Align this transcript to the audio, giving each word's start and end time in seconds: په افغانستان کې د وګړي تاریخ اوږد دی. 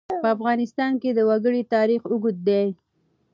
په 0.21 0.27
افغانستان 0.35 0.91
کې 1.01 1.09
د 1.13 1.19
وګړي 1.29 1.61
تاریخ 1.75 2.01
اوږد 2.11 2.37
دی. 2.47 2.65